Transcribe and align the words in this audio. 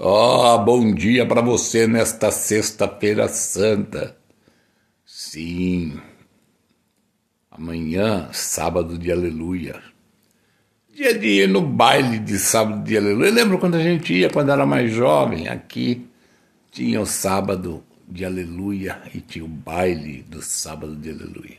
Oh, 0.00 0.56
bom 0.58 0.94
dia 0.94 1.26
para 1.26 1.40
você 1.40 1.88
nesta 1.88 2.30
sexta-feira 2.30 3.26
santa. 3.26 4.16
Sim, 5.04 6.00
amanhã, 7.50 8.28
sábado 8.32 8.96
de 8.96 9.10
aleluia. 9.10 9.82
Dia 10.94 11.18
de 11.18 11.26
ir 11.26 11.48
no 11.48 11.60
baile 11.60 12.20
de 12.20 12.38
sábado 12.38 12.84
de 12.84 12.96
aleluia. 12.96 13.30
Eu 13.30 13.34
lembro 13.34 13.58
quando 13.58 13.74
a 13.74 13.82
gente 13.82 14.14
ia, 14.14 14.30
quando 14.30 14.52
era 14.52 14.64
mais 14.64 14.92
jovem, 14.92 15.48
aqui 15.48 16.06
tinha 16.70 17.00
o 17.00 17.06
sábado 17.06 17.82
de 18.06 18.24
aleluia 18.24 19.02
e 19.12 19.20
tinha 19.20 19.44
o 19.44 19.48
baile 19.48 20.22
do 20.28 20.40
sábado 20.40 20.94
de 20.94 21.10
aleluia. 21.10 21.58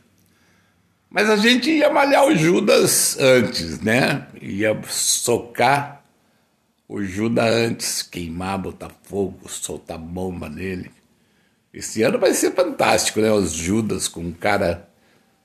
Mas 1.09 1.29
a 1.29 1.35
gente 1.35 1.69
ia 1.69 1.89
malhar 1.89 2.25
o 2.25 2.33
Judas 2.33 3.17
antes, 3.19 3.81
né? 3.81 4.29
Ia 4.41 4.81
socar 4.87 5.98
o 6.89 7.03
Judas 7.03 7.45
antes 7.45 8.01
queimar, 8.01 8.57
botar 8.57 8.89
fogo, 9.03 9.47
soltar 9.47 9.99
bomba 9.99 10.49
nele. 10.49 10.91
Esse 11.71 12.01
ano 12.01 12.17
vai 12.17 12.33
ser 12.33 12.51
fantástico, 12.55 13.21
né? 13.21 13.31
Os 13.31 13.53
Judas 13.53 14.07
com 14.07 14.33
cara 14.33 14.89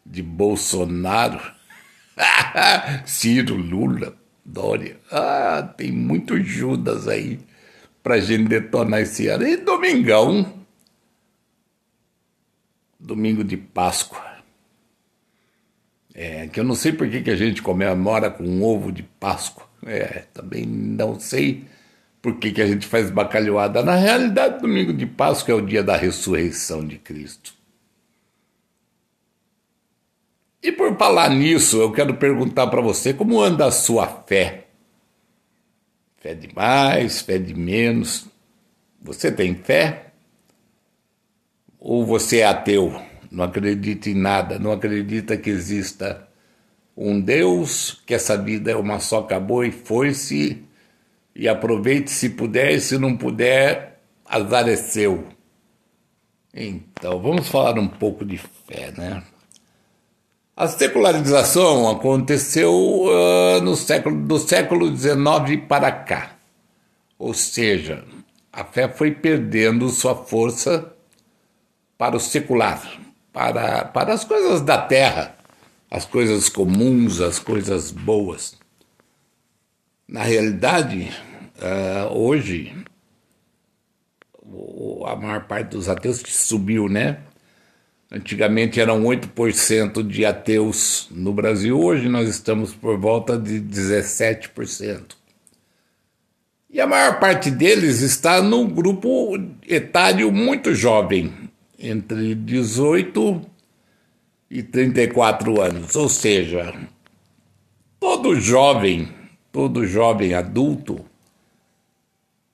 de 0.07 0.23
Bolsonaro, 0.23 1.39
Ciro, 3.05 3.57
Lula, 3.57 4.17
Dória. 4.43 4.99
Ah, 5.13 5.75
tem 5.77 5.93
muito 5.93 6.43
Judas 6.43 7.07
aí 7.07 7.39
pra 8.03 8.21
gente 8.21 8.49
detonar 8.49 9.03
esse 9.03 9.29
ano. 9.29 9.47
E 9.47 9.59
domingão, 9.59 10.65
domingo 12.99 13.45
de 13.45 13.59
Páscoa. 13.59 14.23
É, 16.15 16.47
que 16.47 16.59
eu 16.59 16.65
não 16.65 16.75
sei 16.75 16.93
por 16.93 17.11
que, 17.11 17.21
que 17.21 17.31
a 17.31 17.37
gente 17.37 17.61
comemora 17.61 18.31
com 18.31 18.63
ovo 18.63 18.91
de 18.91 19.03
Páscoa. 19.03 19.64
É, 19.87 20.25
também 20.33 20.65
não 20.67 21.19
sei 21.19 21.65
por 22.23 22.39
que, 22.39 22.53
que 22.53 22.63
a 22.63 22.67
gente 22.67 22.87
faz 22.87 23.11
bacalhoada. 23.11 23.83
Na 23.83 23.97
realidade, 23.97 24.61
domingo 24.61 24.93
de 24.93 25.07
Páscoa 25.07 25.53
é 25.53 25.55
o 25.55 25.61
dia 25.61 25.83
da 25.83 25.97
ressurreição 25.97 26.87
de 26.87 26.99
Cristo. 26.99 27.53
E 30.63 30.73
por 30.73 30.97
falar 30.97 31.29
nisso, 31.29 31.77
eu 31.77 31.93
quero 31.93 32.15
perguntar 32.15 32.69
para 32.69 32.81
você 32.81 33.13
como 33.13 33.43
anda 33.43 33.67
a 33.67 33.71
sua 33.71 34.07
fé? 34.07 34.65
Fé 36.17 36.35
de 36.35 36.55
mais, 36.55 37.21
fé 37.21 37.37
de 37.37 37.55
menos? 37.55 38.27
Você 39.03 39.31
tem 39.31 39.55
fé? 39.55 40.07
Ou 41.79 42.07
você 42.07 42.39
é 42.39 42.47
ateu? 42.47 42.99
Não 43.31 43.45
acredita 43.45 44.09
em 44.09 44.15
nada, 44.15 44.59
não 44.59 44.73
acredita 44.73 45.37
que 45.37 45.51
exista 45.51 46.27
um 46.97 47.21
Deus, 47.21 48.01
que 48.07 48.15
essa 48.15 48.37
vida 48.37 48.71
é 48.71 48.77
uma 48.77 49.01
só, 49.01 49.21
acabou 49.21 49.65
e 49.65 49.73
foi-se, 49.73 50.63
e 51.35 51.49
aproveite 51.49 52.11
se 52.11 52.31
puder, 52.31 52.73
e 52.73 52.81
se 52.81 52.97
não 52.99 53.17
puder, 53.17 54.01
azar 54.25 54.69
é 54.69 54.77
seu. 54.77 55.27
Então, 56.55 57.21
vamos 57.21 57.49
falar 57.49 57.79
um 57.79 57.89
pouco 57.89 58.25
de 58.25 58.39
fé, 58.39 58.93
né? 58.97 59.23
A 60.57 60.69
secularização 60.69 61.91
aconteceu 61.91 62.73
uh, 62.73 63.61
no 63.61 63.75
século, 63.75 64.25
do 64.25 64.39
século 64.39 64.97
XIX 64.97 65.67
para 65.69 65.91
cá. 65.91 66.37
Ou 67.19 67.35
seja, 67.35 68.05
a 68.53 68.65
fé 68.65 68.89
foi 68.89 69.11
perdendo 69.11 69.89
sua 69.89 70.15
força 70.15 70.93
para 71.99 72.17
o 72.17 72.21
secular, 72.21 72.81
para, 73.33 73.87
para 73.87 74.15
as 74.15 74.23
coisas 74.23 74.61
da 74.61 74.79
terra 74.79 75.35
as 75.95 76.05
coisas 76.05 76.49
comuns, 76.49 77.21
as 77.21 77.39
coisas 77.39 77.93
boas. 77.93 78.57
Na 80.09 80.25
realidade, 80.25 81.09
uh, 81.57 82.13
hoje, 82.13 82.75
a 85.07 85.15
maior 85.15 85.45
parte 85.47 85.69
dos 85.69 85.89
ateus 85.89 86.21
subiu, 86.27 86.89
né? 86.89 87.19
Antigamente 88.11 88.81
eram 88.81 89.05
8% 89.05 90.05
de 90.05 90.27
ateus 90.27 91.07
no 91.13 91.33
Brasil, 91.33 91.81
hoje 91.81 92.09
nós 92.09 92.29
estamos 92.29 92.75
por 92.75 92.99
volta 92.99 93.39
de 93.39 93.61
17%. 93.61 95.15
E 96.71 96.81
a 96.81 96.89
maior 96.89 97.21
parte 97.21 97.53
deles 97.53 98.01
está 98.01 98.43
num 98.43 98.69
grupo 98.69 99.39
etário 99.65 100.33
muito 100.33 100.75
jovem, 100.75 101.33
entre 101.79 102.35
18 102.35 103.54
e 104.51 104.63
34 104.63 105.61
anos. 105.61 105.95
Ou 105.97 106.09
seja, 106.09 106.75
todo 107.99 108.39
jovem, 108.39 109.13
todo 109.51 109.87
jovem 109.87 110.35
adulto 110.35 111.05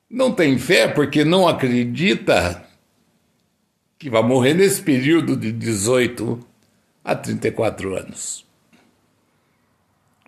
não 0.08 0.32
tem 0.32 0.58
fé 0.58 0.88
porque 0.88 1.24
não 1.24 1.46
acredita 1.46 2.66
que 3.98 4.10
vai 4.10 4.22
morrer 4.22 4.54
nesse 4.54 4.82
período 4.82 5.36
de 5.36 5.52
18 5.52 6.40
a 7.04 7.14
34 7.14 7.96
anos. 7.96 8.46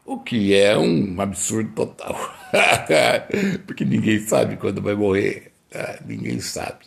O 0.04 0.18
que 0.18 0.54
é 0.54 0.76
um 0.76 1.20
absurdo 1.20 1.70
total. 1.74 2.14
porque 3.66 3.84
ninguém 3.84 4.20
sabe 4.20 4.56
quando 4.56 4.82
vai 4.82 4.94
morrer. 4.94 5.52
Ah, 5.74 5.98
ninguém 6.04 6.38
sabe. 6.38 6.84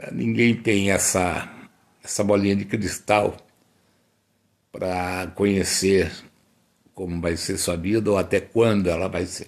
Ah, 0.00 0.10
ninguém 0.10 0.54
tem 0.54 0.90
essa, 0.90 1.46
essa 2.10 2.24
bolinha 2.24 2.56
de 2.56 2.64
cristal 2.64 3.36
para 4.72 5.28
conhecer 5.36 6.10
como 6.92 7.20
vai 7.20 7.36
ser 7.36 7.56
sua 7.56 7.76
vida 7.76 8.10
ou 8.10 8.18
até 8.18 8.40
quando 8.40 8.90
ela 8.90 9.08
vai 9.08 9.24
ser. 9.26 9.46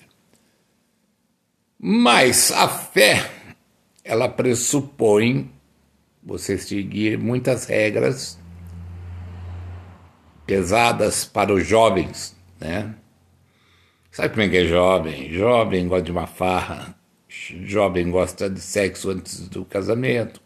Mas 1.76 2.52
a 2.52 2.68
fé, 2.68 3.28
ela 4.04 4.28
pressupõe 4.28 5.50
você 6.22 6.56
seguir 6.56 7.18
muitas 7.18 7.66
regras 7.66 8.38
pesadas 10.46 11.24
para 11.24 11.52
os 11.52 11.66
jovens, 11.66 12.36
né? 12.60 12.94
Sabe 14.12 14.28
como 14.28 14.42
é 14.42 14.48
que 14.48 14.58
é 14.58 14.64
jovem? 14.66 15.32
Jovem 15.32 15.88
gosta 15.88 16.04
de 16.04 16.12
uma 16.12 16.28
farra, 16.28 16.94
jovem 17.28 18.08
gosta 18.08 18.48
de 18.48 18.60
sexo 18.60 19.10
antes 19.10 19.48
do 19.48 19.64
casamento, 19.64 20.40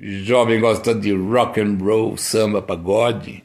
jovem 0.00 0.60
gosta 0.60 0.94
de 0.94 1.12
rock 1.12 1.60
and 1.60 1.76
roll, 1.80 2.16
samba, 2.16 2.62
pagode, 2.62 3.44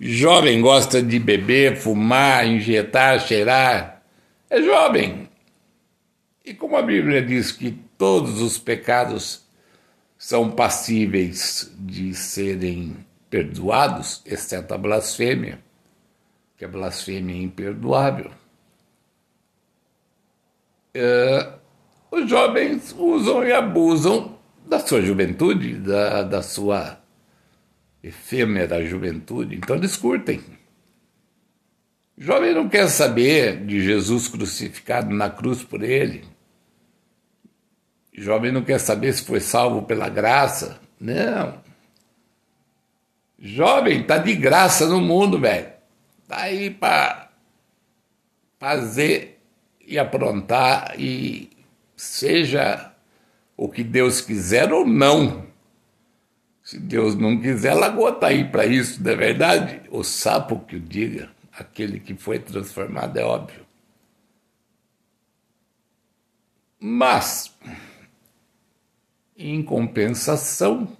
Jovem 0.00 0.60
gosta 0.60 1.00
de 1.00 1.18
beber, 1.18 1.76
fumar, 1.76 2.46
injetar, 2.46 3.20
cheirar. 3.20 4.02
É 4.50 4.60
jovem. 4.60 5.28
E 6.44 6.52
como 6.52 6.76
a 6.76 6.82
Bíblia 6.82 7.22
diz 7.22 7.52
que 7.52 7.70
todos 7.96 8.42
os 8.42 8.58
pecados 8.58 9.44
são 10.18 10.50
passíveis 10.50 11.72
de 11.78 12.14
serem 12.14 12.96
perdoados, 13.30 14.20
exceto 14.26 14.74
a 14.74 14.78
blasfêmia, 14.78 15.58
que 16.56 16.64
a 16.64 16.68
blasfêmia 16.68 17.34
é 17.34 17.42
imperdoável. 17.42 18.30
É, 20.92 21.52
os 22.10 22.28
jovens 22.28 22.94
usam 22.96 23.44
e 23.44 23.52
abusam 23.52 24.33
da 24.66 24.78
sua 24.78 25.02
juventude, 25.02 25.74
da, 25.74 26.22
da 26.22 26.42
sua 26.42 26.98
efêmera 28.02 28.84
juventude, 28.84 29.56
então 29.56 29.76
eles 29.76 29.96
curtem. 29.96 30.40
O 32.16 32.22
jovem 32.22 32.54
não 32.54 32.68
quer 32.68 32.88
saber 32.88 33.64
de 33.64 33.82
Jesus 33.82 34.28
crucificado 34.28 35.12
na 35.12 35.28
cruz 35.28 35.64
por 35.64 35.82
ele. 35.82 36.24
O 38.16 38.20
jovem 38.20 38.52
não 38.52 38.62
quer 38.62 38.78
saber 38.78 39.12
se 39.12 39.24
foi 39.24 39.40
salvo 39.40 39.82
pela 39.82 40.08
graça. 40.08 40.80
Não. 41.00 41.60
Jovem 43.38 44.02
está 44.02 44.18
de 44.18 44.34
graça 44.36 44.86
no 44.86 45.00
mundo, 45.00 45.40
velho. 45.40 45.72
Está 46.22 46.42
aí 46.42 46.70
para 46.70 47.30
fazer 48.60 49.42
e 49.84 49.98
aprontar 49.98 50.94
e 50.98 51.50
seja 51.96 52.93
o 53.56 53.68
que 53.68 53.82
Deus 53.84 54.20
quiser 54.20 54.72
ou 54.72 54.86
não. 54.86 55.46
Se 56.62 56.78
Deus 56.78 57.14
não 57.14 57.38
quiser, 57.40 57.72
a 57.72 57.74
lagoa 57.74 58.10
está 58.10 58.28
aí 58.28 58.50
para 58.50 58.64
isso, 58.64 59.02
não 59.02 59.12
é 59.12 59.16
verdade? 59.16 59.82
O 59.90 60.02
sapo 60.02 60.60
que 60.60 60.76
o 60.76 60.80
diga, 60.80 61.30
aquele 61.52 62.00
que 62.00 62.14
foi 62.14 62.38
transformado, 62.38 63.16
é 63.18 63.24
óbvio. 63.24 63.64
Mas, 66.80 67.54
em 69.36 69.62
compensação, 69.62 70.96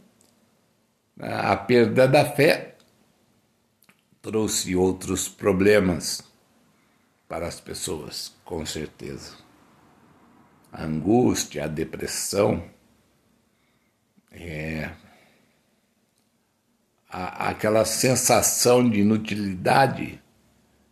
a 1.18 1.56
perda 1.56 2.06
da 2.08 2.24
fé 2.24 2.76
trouxe 4.20 4.74
outros 4.74 5.28
problemas 5.28 6.22
para 7.28 7.46
as 7.46 7.60
pessoas, 7.60 8.34
com 8.44 8.64
certeza. 8.64 9.34
A 10.74 10.84
angústia, 10.84 11.64
a 11.64 11.68
depressão, 11.68 12.64
é, 14.32 14.90
a, 17.08 17.50
aquela 17.50 17.84
sensação 17.84 18.88
de 18.88 19.00
inutilidade, 19.00 20.20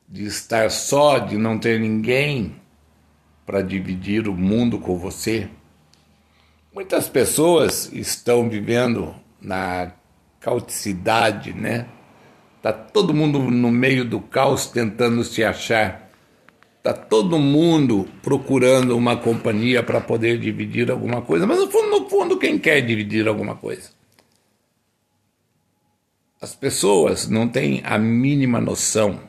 de 0.08 0.24
estar 0.24 0.70
só, 0.70 1.18
de 1.18 1.36
não 1.36 1.58
ter 1.58 1.80
ninguém, 1.80 2.54
para 3.44 3.60
dividir 3.60 4.28
o 4.28 4.34
mundo 4.34 4.78
com 4.78 4.96
você. 4.96 5.50
Muitas 6.72 7.08
pessoas 7.08 7.92
estão 7.92 8.48
vivendo 8.48 9.14
na 9.40 9.92
caoticidade, 10.38 11.52
né? 11.52 11.86
Tá 12.62 12.72
todo 12.72 13.12
mundo 13.12 13.40
no 13.40 13.72
meio 13.72 14.04
do 14.04 14.20
caos 14.20 14.66
tentando 14.66 15.24
se 15.24 15.42
achar. 15.42 16.01
Tá 16.82 16.92
todo 16.92 17.38
mundo 17.38 18.08
procurando 18.22 18.96
uma 18.96 19.16
companhia 19.16 19.84
para 19.84 20.00
poder 20.00 20.38
dividir 20.38 20.90
alguma 20.90 21.22
coisa, 21.22 21.46
mas 21.46 21.58
no 21.58 21.70
fundo, 21.70 21.90
no 21.90 22.10
fundo, 22.10 22.38
quem 22.38 22.58
quer 22.58 22.80
dividir 22.80 23.28
alguma 23.28 23.54
coisa? 23.54 23.90
As 26.40 26.56
pessoas 26.56 27.28
não 27.28 27.46
têm 27.48 27.82
a 27.84 27.96
mínima 27.96 28.60
noção 28.60 29.20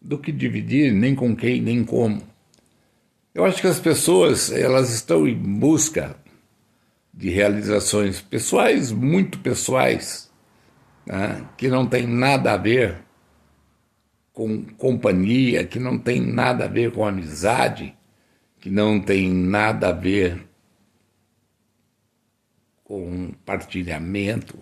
do 0.00 0.16
que 0.16 0.30
dividir, 0.30 0.92
nem 0.92 1.12
com 1.12 1.34
quem, 1.34 1.60
nem 1.60 1.82
como. 1.82 2.22
Eu 3.34 3.44
acho 3.44 3.60
que 3.60 3.66
as 3.66 3.80
pessoas 3.80 4.52
elas 4.52 4.90
estão 4.90 5.26
em 5.26 5.34
busca 5.34 6.14
de 7.12 7.30
realizações 7.30 8.20
pessoais, 8.20 8.92
muito 8.92 9.40
pessoais, 9.40 10.30
né, 11.04 11.44
que 11.56 11.66
não 11.66 11.84
tem 11.84 12.06
nada 12.06 12.52
a 12.52 12.56
ver 12.56 13.03
com 14.34 14.62
companhia, 14.76 15.64
que 15.64 15.78
não 15.78 15.98
tem 15.98 16.20
nada 16.20 16.66
a 16.66 16.68
ver 16.68 16.92
com 16.92 17.06
amizade, 17.06 17.96
que 18.60 18.68
não 18.68 19.00
tem 19.00 19.32
nada 19.32 19.88
a 19.88 19.92
ver 19.92 20.46
com 22.84 23.32
partilhamento 23.46 24.58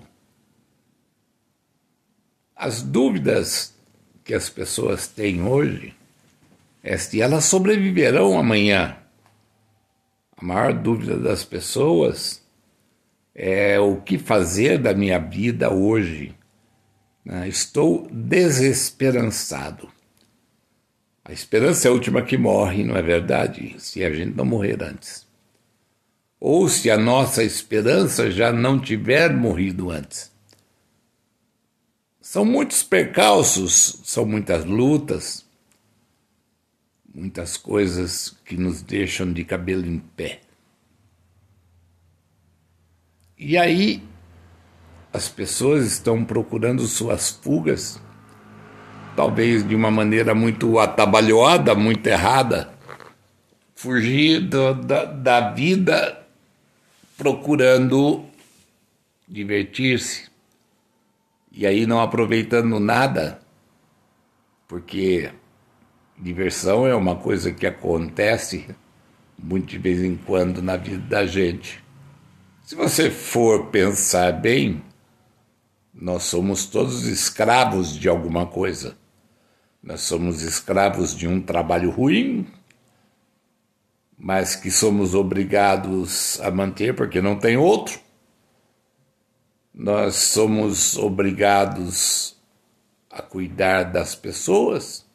as 2.62 2.80
dúvidas 2.80 3.74
que 4.22 4.32
as 4.32 4.48
pessoas 4.48 5.08
têm 5.08 5.42
hoje 5.42 5.92
é 6.80 6.96
se 6.96 7.20
elas 7.20 7.44
sobreviverão 7.44 8.38
amanhã. 8.38 8.96
A 10.36 10.44
maior 10.44 10.72
dúvida 10.72 11.18
das 11.18 11.44
pessoas 11.44 12.40
é 13.34 13.80
o 13.80 13.96
que 13.96 14.16
fazer 14.16 14.78
da 14.78 14.94
minha 14.94 15.18
vida 15.18 15.74
hoje. 15.74 16.36
Né? 17.24 17.48
Estou 17.48 18.08
desesperançado. 18.10 19.90
A 21.24 21.32
esperança 21.32 21.86
é 21.86 21.90
a 21.90 21.94
última 21.94 22.22
que 22.22 22.36
morre, 22.36 22.82
não 22.82 22.96
é 22.96 23.02
verdade? 23.02 23.76
Se 23.78 24.04
a 24.04 24.12
gente 24.12 24.36
não 24.36 24.44
morrer 24.44 24.82
antes. 24.82 25.26
Ou 26.40 26.68
se 26.68 26.90
a 26.90 26.98
nossa 26.98 27.44
esperança 27.44 28.30
já 28.30 28.52
não 28.52 28.80
tiver 28.80 29.32
morrido 29.32 29.90
antes. 29.90 30.32
São 32.20 32.44
muitos 32.44 32.82
percalços, 32.82 34.00
são 34.04 34.24
muitas 34.26 34.64
lutas, 34.64 35.44
muitas 37.14 37.56
coisas 37.56 38.30
que 38.44 38.56
nos 38.56 38.82
deixam 38.82 39.32
de 39.32 39.44
cabelo 39.44 39.86
em 39.86 39.98
pé. 39.98 40.40
E 43.38 43.56
aí 43.56 44.02
as 45.12 45.28
pessoas 45.28 45.86
estão 45.86 46.24
procurando 46.24 46.86
suas 46.86 47.30
fugas, 47.30 48.00
talvez 49.14 49.66
de 49.66 49.74
uma 49.74 49.90
maneira 49.90 50.34
muito 50.34 50.78
atabalhoada, 50.78 51.74
muito 51.74 52.06
errada, 52.06 52.72
fugir 53.74 54.40
do, 54.40 54.74
da, 54.74 55.04
da 55.04 55.50
vida 55.50 56.18
procurando 57.16 58.24
divertir-se 59.28 60.30
e 61.52 61.66
aí 61.66 61.86
não 61.86 62.00
aproveitando 62.00 62.80
nada, 62.80 63.40
porque 64.66 65.30
diversão 66.18 66.86
é 66.86 66.94
uma 66.94 67.16
coisa 67.16 67.52
que 67.52 67.66
acontece 67.66 68.66
muito 69.38 69.66
de 69.66 69.78
vez 69.78 70.02
em 70.02 70.16
quando 70.16 70.62
na 70.62 70.76
vida 70.76 71.02
da 71.06 71.26
gente. 71.26 71.82
Se 72.64 72.74
você 72.74 73.10
for 73.10 73.66
pensar 73.66 74.32
bem, 74.32 74.82
nós 75.92 76.24
somos 76.24 76.66
todos 76.66 77.04
escravos 77.04 77.94
de 77.94 78.08
alguma 78.08 78.46
coisa. 78.46 78.96
Nós 79.82 80.02
somos 80.02 80.42
escravos 80.42 81.14
de 81.14 81.26
um 81.26 81.40
trabalho 81.40 81.90
ruim, 81.90 82.46
mas 84.16 84.54
que 84.54 84.70
somos 84.70 85.14
obrigados 85.14 86.40
a 86.40 86.50
manter 86.50 86.94
porque 86.94 87.20
não 87.20 87.38
tem 87.38 87.56
outro 87.56 88.00
nós 89.74 90.16
somos 90.16 90.96
obrigados 90.96 92.36
a 93.10 93.22
cuidar 93.22 93.84
das 93.84 94.14
pessoas, 94.14 95.06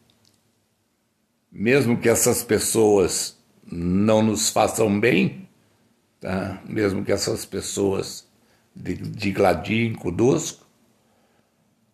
mesmo 1.51 1.99
que 1.99 2.09
essas 2.09 2.43
pessoas 2.43 3.37
não 3.71 4.23
nos 4.23 4.49
façam 4.49 4.99
bem, 4.99 5.47
tá? 6.19 6.61
mesmo 6.65 7.03
que 7.03 7.11
essas 7.11 7.45
pessoas 7.45 8.27
digladiem 8.75 9.93
conosco, 9.93 10.66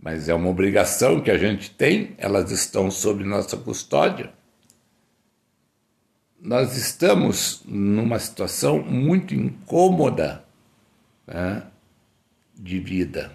mas 0.03 0.27
é 0.27 0.33
uma 0.33 0.49
obrigação 0.49 1.21
que 1.21 1.31
a 1.31 1.37
gente 1.37 1.71
tem, 1.71 2.13
elas 2.17 2.51
estão 2.51 2.91
sob 2.91 3.23
nossa 3.23 3.55
custódia. 3.55 4.33
Nós 6.39 6.75
estamos 6.75 7.61
numa 7.65 8.19
situação 8.19 8.83
muito 8.83 9.33
incômoda. 9.33 10.43
Né? 11.25 11.63
de 12.63 12.79
vida, 12.79 13.31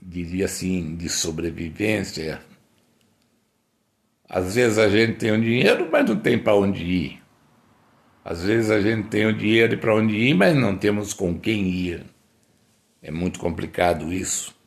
diria 0.00 0.46
assim, 0.46 0.96
de 0.96 1.08
sobrevivência. 1.08 2.40
Às 4.28 4.54
vezes 4.54 4.78
a 4.78 4.88
gente 4.88 5.18
tem 5.18 5.32
o 5.32 5.34
um 5.34 5.40
dinheiro, 5.40 5.88
mas 5.90 6.08
não 6.08 6.16
tem 6.18 6.38
para 6.38 6.54
onde 6.54 6.84
ir. 6.84 7.22
Às 8.24 8.42
vezes 8.44 8.70
a 8.70 8.80
gente 8.80 9.08
tem 9.08 9.26
o 9.26 9.36
dinheiro 9.36 9.78
para 9.78 9.94
onde 9.94 10.14
ir, 10.14 10.34
mas 10.34 10.54
não 10.54 10.76
temos 10.76 11.12
com 11.12 11.38
quem 11.38 11.68
ir. 11.68 12.04
É 13.02 13.10
muito 13.10 13.38
complicado 13.38 14.12
isso. 14.12 14.57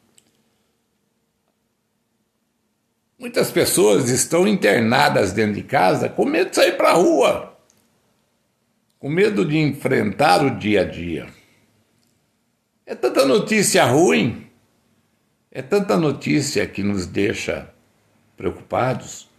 Muitas 3.21 3.51
pessoas 3.51 4.09
estão 4.09 4.47
internadas 4.47 5.31
dentro 5.31 5.53
de 5.53 5.62
casa 5.62 6.09
com 6.09 6.25
medo 6.25 6.50
de 6.50 6.56
sair 6.56 6.75
para 6.75 6.89
a 6.89 6.94
rua, 6.94 7.56
com 8.97 9.12
medo 9.12 9.45
de 9.45 9.59
enfrentar 9.59 10.44
o 10.44 10.57
dia 10.57 10.81
a 10.81 10.83
dia. 10.83 11.31
É 12.83 12.95
tanta 12.95 13.23
notícia 13.23 13.85
ruim, 13.85 14.50
é 15.51 15.62
tanta 15.62 15.95
notícia 15.97 16.65
que 16.65 16.81
nos 16.81 17.06
deixa 17.06 17.71
preocupados. 18.35 19.29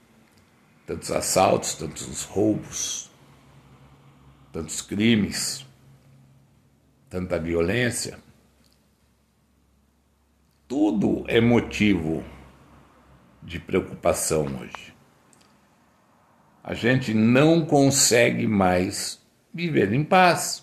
Tantos 0.86 1.10
assaltos, 1.10 1.74
tantos 1.74 2.22
roubos, 2.22 3.10
tantos 4.52 4.80
crimes, 4.80 5.66
tanta 7.10 7.36
violência. 7.36 8.16
Tudo 10.68 11.24
é 11.26 11.40
motivo 11.40 12.22
de 13.42 13.58
preocupação 13.58 14.46
hoje. 14.60 14.94
A 16.62 16.74
gente 16.74 17.12
não 17.12 17.64
consegue 17.64 18.46
mais 18.46 19.20
viver 19.52 19.92
em 19.92 20.04
paz 20.04 20.62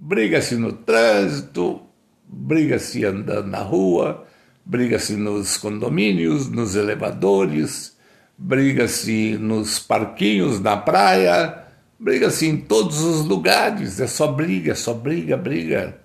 briga-se 0.00 0.56
no 0.56 0.72
trânsito, 0.72 1.82
briga-se 2.26 3.04
andando 3.04 3.48
na 3.48 3.60
rua, 3.60 4.26
briga-se 4.64 5.14
nos 5.14 5.58
condomínios, 5.58 6.48
nos 6.48 6.74
elevadores, 6.74 7.96
briga-se 8.38 9.36
nos 9.38 9.78
parquinhos 9.78 10.58
na 10.58 10.74
praia, 10.74 11.66
briga-se 11.98 12.46
em 12.46 12.56
todos 12.56 13.00
os 13.00 13.26
lugares, 13.26 14.00
é 14.00 14.06
só 14.06 14.32
briga, 14.32 14.74
só 14.74 14.94
briga, 14.94 15.36
briga. 15.36 16.00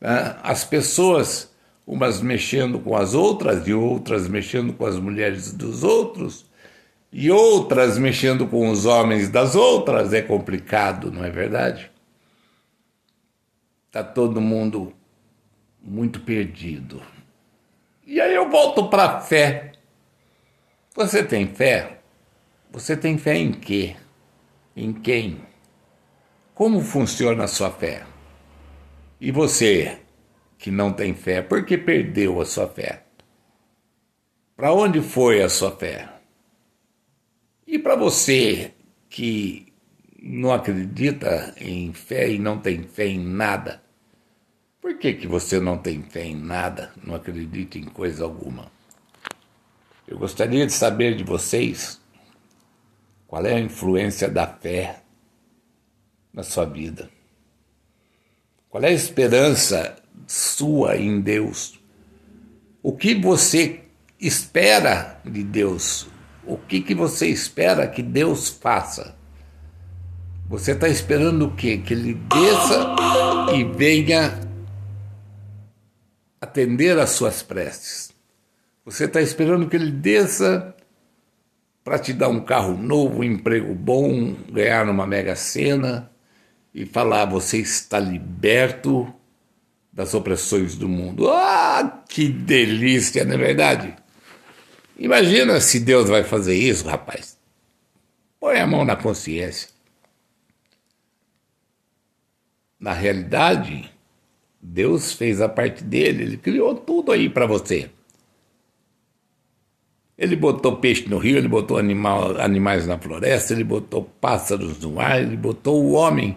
Né? 0.00 0.36
As 0.44 0.62
pessoas, 0.62 1.49
umas 1.86 2.20
mexendo 2.20 2.78
com 2.78 2.96
as 2.96 3.14
outras 3.14 3.66
e 3.66 3.72
outras 3.72 4.28
mexendo 4.28 4.72
com 4.72 4.86
as 4.86 4.98
mulheres 4.98 5.52
dos 5.52 5.82
outros, 5.82 6.46
e 7.12 7.30
outras 7.30 7.98
mexendo 7.98 8.46
com 8.46 8.70
os 8.70 8.86
homens 8.86 9.28
das 9.28 9.56
outras, 9.56 10.12
é 10.12 10.22
complicado, 10.22 11.10
não 11.10 11.24
é 11.24 11.30
verdade? 11.30 11.90
Está 13.86 14.04
todo 14.04 14.40
mundo 14.40 14.92
muito 15.82 16.20
perdido. 16.20 17.02
E 18.06 18.20
aí 18.20 18.34
eu 18.34 18.48
volto 18.48 18.88
para 18.88 19.04
a 19.04 19.20
fé. 19.20 19.72
Você 20.94 21.24
tem 21.24 21.48
fé? 21.48 21.98
Você 22.70 22.96
tem 22.96 23.18
fé 23.18 23.36
em 23.36 23.52
quê? 23.52 23.96
Em 24.76 24.92
quem? 24.92 25.40
Como 26.54 26.80
funciona 26.80 27.44
a 27.44 27.48
sua 27.48 27.70
fé? 27.70 28.04
E 29.20 29.32
você 29.32 29.98
que 30.60 30.70
não 30.70 30.92
tem 30.92 31.14
fé, 31.14 31.40
por 31.40 31.64
que 31.64 31.78
perdeu 31.78 32.38
a 32.38 32.44
sua 32.44 32.68
fé? 32.68 33.04
Para 34.54 34.74
onde 34.74 35.00
foi 35.00 35.42
a 35.42 35.48
sua 35.48 35.74
fé? 35.74 36.06
E 37.66 37.78
para 37.78 37.96
você 37.96 38.72
que 39.08 39.72
não 40.22 40.52
acredita 40.52 41.54
em 41.58 41.94
fé 41.94 42.30
e 42.30 42.38
não 42.38 42.58
tem 42.58 42.82
fé 42.82 43.06
em 43.06 43.18
nada, 43.18 43.82
por 44.82 44.98
que, 44.98 45.14
que 45.14 45.26
você 45.26 45.58
não 45.58 45.78
tem 45.78 46.02
fé 46.02 46.26
em 46.26 46.36
nada, 46.36 46.92
não 47.02 47.14
acredita 47.14 47.78
em 47.78 47.84
coisa 47.84 48.22
alguma? 48.22 48.70
Eu 50.06 50.18
gostaria 50.18 50.66
de 50.66 50.72
saber 50.72 51.16
de 51.16 51.24
vocês 51.24 51.98
Qual 53.26 53.46
é 53.46 53.54
a 53.54 53.60
influência 53.60 54.28
da 54.28 54.44
fé 54.44 55.04
na 56.34 56.42
sua 56.42 56.64
vida? 56.64 57.08
Qual 58.68 58.82
é 58.82 58.88
a 58.88 58.92
esperança 58.92 59.99
sua 60.30 60.96
em 60.96 61.20
Deus? 61.20 61.80
O 62.80 62.92
que 62.92 63.16
você 63.16 63.80
espera 64.20 65.20
de 65.24 65.42
Deus? 65.42 66.06
O 66.46 66.56
que, 66.56 66.80
que 66.80 66.94
você 66.94 67.26
espera 67.26 67.88
que 67.88 68.00
Deus 68.00 68.48
faça? 68.48 69.16
Você 70.48 70.70
está 70.70 70.88
esperando 70.88 71.46
o 71.46 71.54
quê? 71.56 71.78
Que 71.78 71.94
Ele 71.94 72.14
desça 72.14 72.94
e 73.52 73.64
venha 73.64 74.40
atender 76.40 76.96
às 76.96 77.10
suas 77.10 77.42
preces. 77.42 78.12
Você 78.84 79.06
está 79.06 79.20
esperando 79.20 79.68
que 79.68 79.74
Ele 79.74 79.90
desça 79.90 80.74
para 81.82 81.98
te 81.98 82.12
dar 82.12 82.28
um 82.28 82.40
carro 82.40 82.76
novo, 82.76 83.18
um 83.18 83.24
emprego 83.24 83.74
bom, 83.74 84.36
ganhar 84.48 84.86
numa 84.86 85.08
mega 85.08 85.34
sena 85.34 86.08
e 86.72 86.86
falar: 86.86 87.24
você 87.24 87.58
está 87.58 87.98
liberto 87.98 89.12
das 89.92 90.14
opressões 90.14 90.76
do 90.76 90.88
mundo. 90.88 91.28
Ah, 91.28 92.02
que 92.08 92.28
delícia, 92.28 93.24
não 93.24 93.34
é 93.34 93.38
verdade? 93.38 93.96
Imagina 94.98 95.60
se 95.60 95.80
Deus 95.80 96.08
vai 96.08 96.22
fazer 96.22 96.54
isso, 96.54 96.86
rapaz. 96.86 97.38
Põe 98.38 98.58
a 98.58 98.66
mão 98.66 98.84
na 98.84 98.96
consciência. 98.96 99.68
Na 102.78 102.92
realidade, 102.92 103.90
Deus 104.60 105.12
fez 105.12 105.40
a 105.40 105.48
parte 105.48 105.84
dele, 105.84 106.22
ele 106.22 106.36
criou 106.36 106.74
tudo 106.74 107.12
aí 107.12 107.28
para 107.28 107.46
você. 107.46 107.90
Ele 110.16 110.36
botou 110.36 110.76
peixe 110.76 111.08
no 111.08 111.16
rio, 111.16 111.38
ele 111.38 111.48
botou 111.48 111.78
animal, 111.78 112.38
animais 112.38 112.86
na 112.86 112.98
floresta, 112.98 113.54
ele 113.54 113.64
botou 113.64 114.04
pássaros 114.04 114.78
no 114.80 115.00
ar, 115.00 115.22
ele 115.22 115.36
botou 115.36 115.82
o 115.82 115.92
homem 115.92 116.36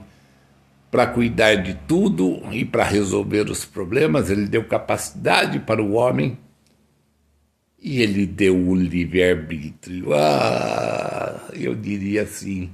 para 0.93 1.07
cuidar 1.07 1.55
de 1.55 1.73
tudo 1.87 2.39
e 2.51 2.63
para 2.63 2.83
resolver 2.83 3.49
os 3.49 3.65
problemas, 3.65 4.29
ele 4.29 4.45
deu 4.45 4.63
capacidade 4.63 5.57
para 5.57 5.81
o 5.81 5.93
homem 5.93 6.37
e 7.81 7.99
ele 7.99 8.27
deu 8.27 8.55
o 8.55 8.75
livre-arbítrio. 8.75 10.13
Ah, 10.13 11.49
eu 11.51 11.73
diria 11.73 12.21
assim, 12.21 12.69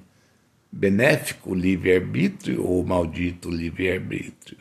benéfico 0.70 1.56
livre-arbítrio 1.56 2.62
ou 2.62 2.84
maldito 2.84 3.50
livre-arbítrio. 3.50 4.58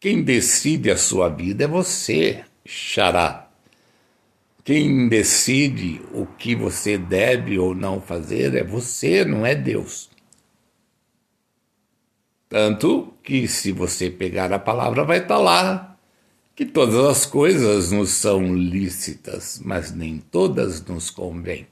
Quem 0.00 0.24
decide 0.24 0.90
a 0.90 0.96
sua 0.96 1.28
vida 1.28 1.62
é 1.62 1.68
você, 1.68 2.42
xará. 2.66 3.48
Quem 4.64 5.08
decide 5.08 6.02
o 6.12 6.26
que 6.26 6.56
você 6.56 6.98
deve 6.98 7.60
ou 7.60 7.76
não 7.76 8.00
fazer 8.00 8.56
é 8.56 8.64
você, 8.64 9.24
não 9.24 9.46
é 9.46 9.54
Deus. 9.54 10.12
Tanto 12.48 13.14
que, 13.22 13.48
se 13.48 13.72
você 13.72 14.10
pegar 14.10 14.52
a 14.52 14.58
palavra, 14.58 15.04
vai 15.04 15.18
estar 15.18 15.38
lá 15.38 15.96
que 16.54 16.64
todas 16.64 16.94
as 16.94 17.26
coisas 17.26 17.90
nos 17.90 18.10
são 18.10 18.54
lícitas, 18.54 19.60
mas 19.64 19.92
nem 19.92 20.18
todas 20.18 20.84
nos 20.84 21.10
convêm. 21.10 21.66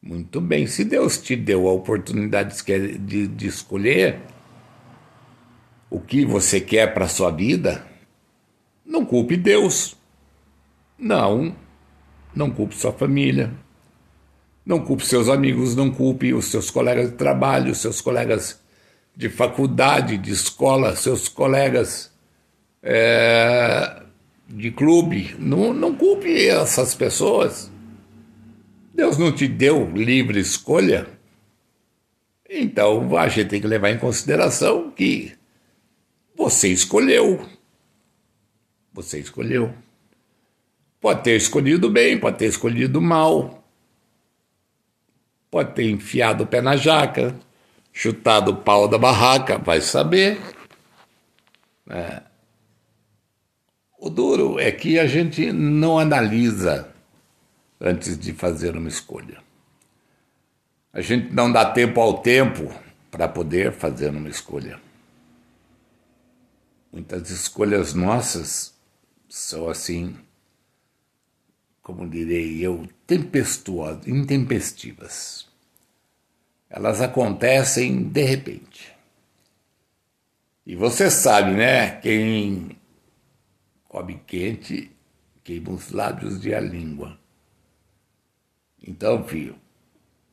Muito 0.00 0.40
bem, 0.40 0.66
se 0.66 0.84
Deus 0.84 1.18
te 1.18 1.34
deu 1.34 1.66
a 1.68 1.72
oportunidade 1.72 2.62
de, 3.00 3.26
de 3.26 3.46
escolher 3.48 4.20
o 5.90 6.00
que 6.00 6.24
você 6.24 6.60
quer 6.60 6.94
para 6.94 7.06
a 7.06 7.08
sua 7.08 7.30
vida, 7.30 7.84
não 8.86 9.04
culpe 9.04 9.36
Deus. 9.36 9.96
Não, 10.96 11.54
não 12.34 12.50
culpe 12.50 12.76
sua 12.76 12.92
família. 12.92 13.52
Não 14.64 14.80
culpe 14.80 15.04
seus 15.04 15.28
amigos, 15.28 15.74
não 15.74 15.90
culpe 15.90 16.32
os 16.32 16.46
seus 16.46 16.70
colegas 16.70 17.10
de 17.10 17.16
trabalho, 17.16 17.72
os 17.72 17.78
seus 17.78 18.00
colegas 18.00 18.60
de 19.18 19.28
faculdade, 19.28 20.16
de 20.16 20.30
escola, 20.30 20.94
seus 20.94 21.28
colegas 21.28 22.16
é, 22.80 24.00
de 24.46 24.70
clube. 24.70 25.34
Não, 25.40 25.74
não 25.74 25.92
culpe 25.92 26.46
essas 26.46 26.94
pessoas. 26.94 27.68
Deus 28.94 29.18
não 29.18 29.32
te 29.32 29.48
deu 29.48 29.90
livre 29.90 30.38
escolha. 30.38 31.08
Então 32.48 33.18
a 33.18 33.26
gente 33.26 33.48
tem 33.48 33.60
que 33.60 33.66
levar 33.66 33.90
em 33.90 33.98
consideração 33.98 34.88
que 34.92 35.32
você 36.36 36.68
escolheu. 36.68 37.44
Você 38.92 39.18
escolheu. 39.18 39.74
Pode 41.00 41.24
ter 41.24 41.36
escolhido 41.36 41.90
bem, 41.90 42.16
pode 42.20 42.38
ter 42.38 42.46
escolhido 42.46 43.02
mal. 43.02 43.64
Pode 45.50 45.74
ter 45.74 45.90
enfiado 45.90 46.44
o 46.44 46.46
pé 46.46 46.60
na 46.60 46.76
jaca, 46.76 47.34
chutado 47.98 48.52
o 48.52 48.56
pau 48.56 48.86
da 48.86 48.96
barraca, 48.96 49.58
vai 49.58 49.80
saber. 49.80 50.40
É. 51.90 52.22
O 53.98 54.08
duro 54.08 54.60
é 54.60 54.70
que 54.70 55.00
a 55.00 55.06
gente 55.08 55.50
não 55.50 55.98
analisa 55.98 56.94
antes 57.80 58.16
de 58.16 58.32
fazer 58.32 58.76
uma 58.76 58.86
escolha. 58.86 59.42
A 60.92 61.00
gente 61.00 61.34
não 61.34 61.50
dá 61.50 61.72
tempo 61.72 62.00
ao 62.00 62.18
tempo 62.18 62.72
para 63.10 63.26
poder 63.26 63.72
fazer 63.72 64.10
uma 64.10 64.28
escolha. 64.28 64.80
Muitas 66.92 67.30
escolhas 67.30 67.94
nossas 67.94 68.76
são 69.28 69.68
assim, 69.68 70.16
como 71.82 72.08
direi 72.08 72.64
eu, 72.64 72.88
tempestuosas, 73.08 74.06
intempestivas 74.06 75.47
elas 76.68 77.00
acontecem 77.00 78.02
de 78.02 78.22
repente. 78.22 78.92
E 80.66 80.76
você 80.76 81.10
sabe, 81.10 81.52
né? 81.52 81.92
Quem 82.00 82.76
come 83.84 84.20
quente 84.26 84.90
queima 85.42 85.70
os 85.70 85.90
lábios 85.90 86.44
e 86.44 86.54
a 86.54 86.60
língua. 86.60 87.18
Então, 88.82 89.24
filho, 89.24 89.56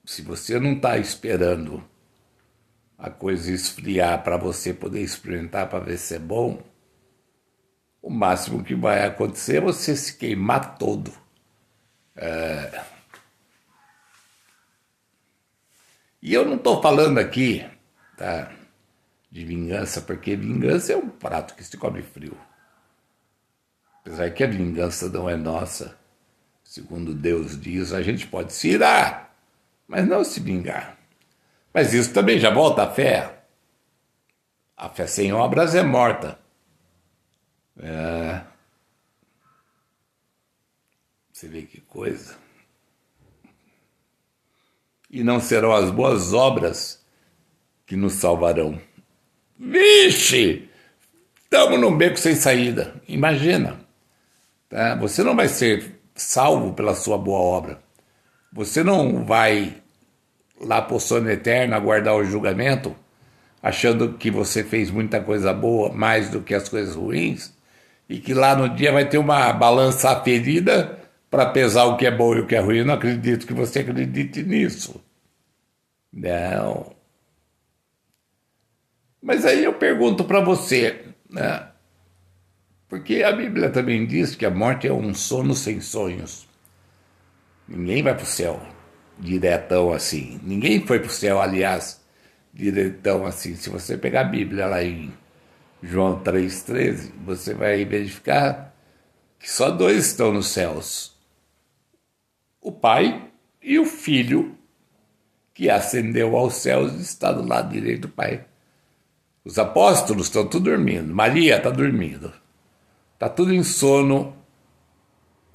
se 0.03 0.21
você 0.21 0.59
não 0.59 0.73
está 0.73 0.97
esperando 0.97 1.81
a 2.97 3.09
coisa 3.09 3.51
esfriar 3.51 4.23
para 4.23 4.35
você 4.35 4.73
poder 4.73 5.01
experimentar 5.01 5.69
para 5.69 5.79
ver 5.79 5.97
se 5.97 6.15
é 6.15 6.19
bom, 6.19 6.61
o 8.01 8.09
máximo 8.09 8.63
que 8.63 8.75
vai 8.75 9.05
acontecer 9.05 9.57
é 9.57 9.61
você 9.61 9.95
se 9.95 10.17
queimar 10.17 10.77
todo. 10.77 11.11
É, 12.15 12.83
E 16.25 16.33
eu 16.33 16.43
não 16.43 16.55
estou 16.55 16.81
falando 16.81 17.19
aqui 17.19 17.63
tá, 18.17 18.51
de 19.29 19.45
vingança, 19.45 20.01
porque 20.01 20.35
vingança 20.35 20.93
é 20.93 20.97
um 20.97 21.07
prato 21.07 21.53
que 21.53 21.63
se 21.63 21.77
come 21.77 22.01
frio. 22.01 22.35
Apesar 24.01 24.31
que 24.31 24.43
a 24.43 24.47
vingança 24.47 25.07
não 25.07 25.29
é 25.29 25.35
nossa, 25.35 25.95
segundo 26.63 27.13
Deus 27.13 27.61
diz, 27.61 27.93
a 27.93 28.01
gente 28.01 28.25
pode 28.25 28.53
se 28.53 28.69
irar, 28.69 29.35
mas 29.87 30.07
não 30.07 30.23
se 30.23 30.39
vingar. 30.39 30.97
Mas 31.71 31.93
isso 31.93 32.11
também 32.11 32.39
já 32.39 32.49
volta 32.49 32.81
à 32.81 32.91
fé. 32.91 33.43
A 34.75 34.89
fé 34.89 35.05
sem 35.05 35.31
obras 35.31 35.75
é 35.75 35.83
morta. 35.83 36.39
É... 37.77 38.41
Você 41.31 41.47
vê 41.47 41.61
que 41.61 41.81
coisa 41.81 42.44
e 45.15 45.23
não 45.23 45.39
serão 45.39 45.71
as 45.71 45.89
boas 45.89 46.33
obras 46.33 47.01
que 47.87 47.95
nos 47.95 48.15
salvarão. 48.15 48.77
Vixe! 49.57 50.67
Estamos 51.41 51.79
num 51.79 51.97
beco 51.97 52.19
sem 52.19 52.35
saída. 52.35 52.93
Imagina. 53.07 53.79
Tá? 54.67 54.93
Você 54.95 55.23
não 55.23 55.33
vai 55.33 55.47
ser 55.47 56.01
salvo 56.13 56.73
pela 56.73 56.93
sua 56.93 57.17
boa 57.17 57.39
obra. 57.39 57.79
Você 58.51 58.83
não 58.83 59.23
vai 59.23 59.81
lá 60.59 60.85
o 60.91 60.99
sono 60.99 61.29
eterno 61.29 61.75
aguardar 61.75 62.15
o 62.15 62.25
julgamento, 62.25 62.93
achando 63.63 64.15
que 64.17 64.29
você 64.29 64.65
fez 64.65 64.91
muita 64.91 65.21
coisa 65.21 65.53
boa, 65.53 65.93
mais 65.93 66.29
do 66.29 66.41
que 66.41 66.53
as 66.53 66.67
coisas 66.67 66.93
ruins, 66.93 67.53
e 68.09 68.19
que 68.19 68.33
lá 68.33 68.53
no 68.53 68.67
dia 68.67 68.91
vai 68.91 69.07
ter 69.07 69.17
uma 69.17 69.53
balança 69.53 70.09
aferida 70.09 70.99
para 71.31 71.45
pesar 71.45 71.85
o 71.85 71.95
que 71.95 72.05
é 72.05 72.11
bom 72.11 72.35
e 72.35 72.41
o 72.41 72.45
que 72.45 72.55
é 72.55 72.59
ruim. 72.59 72.79
Eu 72.79 72.85
não 72.85 72.95
acredito 72.95 73.47
que 73.47 73.53
você 73.53 73.79
acredite 73.79 74.43
nisso. 74.43 75.04
Não. 76.15 76.95
Mas 79.21 79.45
aí 79.45 79.63
eu 79.63 79.73
pergunto 79.73 80.23
para 80.23 80.39
você, 80.39 81.03
né? 81.29 81.69
Porque 82.87 83.21
a 83.21 83.31
Bíblia 83.31 83.69
também 83.69 84.07
diz 84.07 84.35
que 84.35 84.45
a 84.45 84.51
morte 84.51 84.87
é 84.87 84.93
um 84.93 85.13
sono 85.13 85.53
sem 85.53 85.81
sonhos. 85.81 86.47
Ninguém 87.67 88.01
vai 88.01 88.15
para 88.15 88.23
o 88.23 88.27
céu 88.27 88.75
diretão 89.19 89.91
assim. 89.93 90.39
Ninguém 90.43 90.85
foi 90.85 90.99
para 90.99 91.07
o 91.07 91.13
céu, 91.13 91.41
aliás, 91.41 92.01
diretão 92.53 93.25
assim. 93.25 93.55
Se 93.55 93.69
você 93.69 93.97
pegar 93.97 94.21
a 94.21 94.25
Bíblia 94.25 94.67
lá 94.67 94.83
em 94.83 95.13
João 95.81 96.21
3,13, 96.23 97.11
você 97.23 97.53
vai 97.53 97.83
verificar 97.85 98.73
que 99.39 99.49
só 99.49 99.69
dois 99.69 100.05
estão 100.05 100.31
nos 100.31 100.47
céus: 100.47 101.17
o 102.61 102.71
Pai 102.71 103.31
E 103.61 103.79
o 103.79 103.85
filho 103.85 104.57
que 105.55 105.69
ascendeu 105.69 106.35
aos 106.35 106.55
céus 106.55 106.93
está 106.95 107.31
do 107.31 107.47
lado 107.47 107.71
direito 107.71 108.01
do 108.01 108.09
Pai. 108.09 108.43
Os 109.43 109.57
apóstolos 109.57 110.27
estão 110.27 110.45
tudo 110.45 110.65
dormindo. 110.69 111.15
Maria 111.15 111.55
está 111.55 111.69
dormindo. 111.69 112.33
Está 113.13 113.29
tudo 113.29 113.53
em 113.53 113.63
sono 113.63 114.35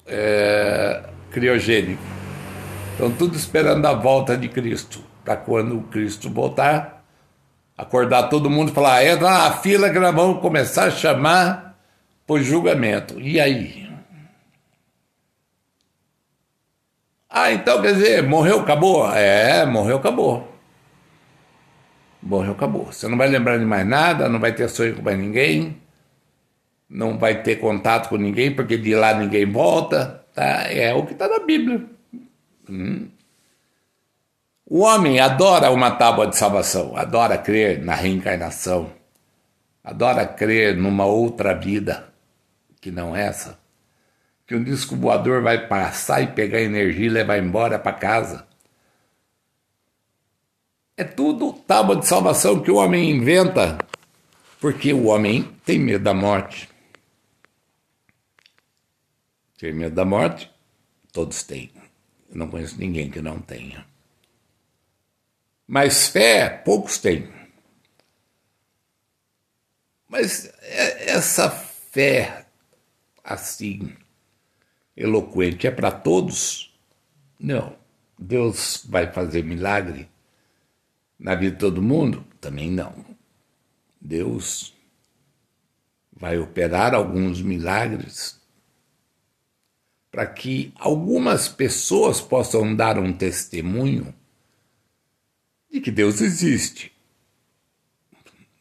é, 0.07 1.03
criogênico. 1.29 2.01
Estão 2.93 3.11
tudo 3.11 3.35
esperando 3.35 3.85
a 3.85 3.93
volta 3.93 4.35
de 4.35 4.49
Cristo. 4.49 5.03
Para 5.23 5.35
quando 5.35 5.77
o 5.77 5.83
Cristo 5.83 6.31
voltar, 6.31 7.05
acordar 7.77 8.23
todo 8.23 8.49
mundo 8.49 8.71
e 8.71 8.73
falar: 8.73 9.05
entra 9.05 9.29
na 9.29 9.51
fila 9.51 9.91
que 9.91 9.99
nós 9.99 10.15
vamos 10.15 10.41
começar 10.41 10.85
a 10.85 10.91
chamar 10.91 11.77
por 12.25 12.41
julgamento. 12.41 13.19
E 13.19 13.39
aí? 13.39 13.90
Ah, 17.33 17.49
então 17.53 17.81
quer 17.81 17.93
dizer, 17.93 18.23
morreu, 18.23 18.59
acabou? 18.59 19.09
É, 19.09 19.65
morreu, 19.65 19.97
acabou. 19.97 20.51
Morreu, 22.21 22.51
acabou. 22.51 22.91
Você 22.91 23.07
não 23.07 23.17
vai 23.17 23.29
lembrar 23.29 23.57
de 23.57 23.63
mais 23.63 23.87
nada, 23.87 24.27
não 24.27 24.37
vai 24.37 24.53
ter 24.53 24.67
sonho 24.67 24.97
com 24.97 25.01
mais 25.01 25.17
ninguém, 25.17 25.81
não 26.89 27.17
vai 27.17 27.41
ter 27.41 27.55
contato 27.55 28.09
com 28.09 28.17
ninguém, 28.17 28.53
porque 28.53 28.77
de 28.77 28.93
lá 28.93 29.13
ninguém 29.13 29.49
volta. 29.49 30.25
Tá? 30.35 30.63
É 30.69 30.93
o 30.93 31.05
que 31.05 31.13
está 31.13 31.29
na 31.29 31.39
Bíblia. 31.39 31.85
Hum. 32.69 33.07
O 34.65 34.79
homem 34.81 35.19
adora 35.21 35.71
uma 35.71 35.91
tábua 35.91 36.27
de 36.27 36.35
salvação, 36.35 36.97
adora 36.97 37.37
crer 37.37 37.81
na 37.83 37.95
reencarnação, 37.95 38.91
adora 39.83 40.25
crer 40.25 40.75
numa 40.75 41.05
outra 41.05 41.53
vida 41.53 42.11
que 42.81 42.91
não 42.91 43.15
essa 43.15 43.60
que 44.51 44.55
um 44.57 44.63
disco 44.65 44.97
voador 44.97 45.41
vai 45.41 45.65
passar 45.65 46.21
e 46.21 46.27
pegar 46.27 46.59
energia 46.59 47.05
e 47.05 47.09
levar 47.09 47.37
embora 47.37 47.79
para 47.79 47.93
casa. 47.93 48.45
É 50.97 51.05
tudo 51.05 51.53
tábua 51.53 51.95
de 51.95 52.05
salvação 52.05 52.61
que 52.61 52.69
o 52.69 52.75
homem 52.75 53.11
inventa, 53.11 53.77
porque 54.59 54.91
o 54.91 55.05
homem 55.05 55.43
tem 55.65 55.79
medo 55.79 56.03
da 56.03 56.13
morte. 56.13 56.67
Tem 59.57 59.71
medo 59.71 59.95
da 59.95 60.03
morte? 60.03 60.51
Todos 61.13 61.43
têm. 61.43 61.71
Eu 62.29 62.35
não 62.35 62.49
conheço 62.49 62.77
ninguém 62.77 63.09
que 63.09 63.21
não 63.21 63.39
tenha. 63.39 63.85
Mas 65.65 66.09
fé, 66.09 66.49
poucos 66.49 66.97
têm. 66.97 67.31
Mas 70.09 70.51
é, 70.61 71.11
essa 71.11 71.49
fé 71.49 72.47
assim, 73.23 73.95
eloquente 75.01 75.67
é 75.67 75.71
para 75.71 75.91
todos? 75.91 76.73
Não. 77.39 77.75
Deus 78.17 78.85
vai 78.87 79.11
fazer 79.11 79.43
milagre 79.43 80.07
na 81.19 81.33
vida 81.35 81.53
de 81.53 81.59
todo 81.59 81.81
mundo? 81.81 82.25
Também 82.39 82.69
não. 82.69 83.05
Deus 83.99 84.73
vai 86.11 86.37
operar 86.37 86.93
alguns 86.93 87.41
milagres 87.41 88.39
para 90.11 90.27
que 90.27 90.71
algumas 90.77 91.47
pessoas 91.47 92.21
possam 92.21 92.75
dar 92.75 92.99
um 92.99 93.13
testemunho 93.13 94.13
de 95.71 95.79
que 95.79 95.89
Deus 95.89 96.21
existe. 96.21 96.91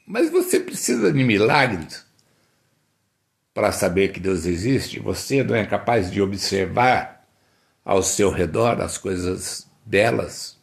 Mas 0.06 0.30
você 0.30 0.61
precisa 0.61 1.12
de 1.12 1.23
milagres 1.23 2.06
para 3.61 3.73
saber 3.73 4.11
que 4.11 4.19
Deus 4.19 4.47
existe, 4.47 4.99
você 5.00 5.45
não 5.45 5.55
é 5.55 5.67
capaz 5.67 6.11
de 6.11 6.23
observar 6.23 7.29
ao 7.85 8.02
seu 8.02 8.31
redor 8.31 8.81
as 8.81 8.97
coisas 8.97 9.71
belas 9.85 10.59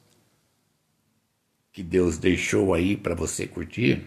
que 1.71 1.83
Deus 1.83 2.17
deixou 2.17 2.73
aí 2.73 2.97
para 2.97 3.13
você 3.13 3.45
curtir? 3.45 4.03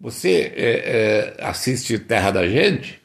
Você 0.00 0.52
é, 0.54 1.38
é, 1.40 1.44
assiste 1.44 1.98
Terra 1.98 2.30
da 2.30 2.46
Gente? 2.46 3.02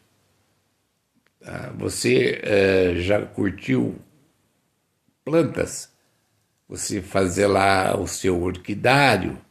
Ah, 1.44 1.74
você 1.76 2.40
é, 2.44 2.94
já 2.98 3.20
curtiu 3.26 4.00
plantas? 5.26 5.92
Você 6.70 7.02
fazer 7.02 7.48
lá 7.48 8.00
o 8.00 8.08
seu 8.08 8.44
orquidário? 8.44 9.42